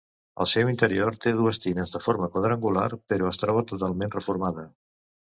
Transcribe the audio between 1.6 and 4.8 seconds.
tines de forma quadrangular, però es troba totalment reformada.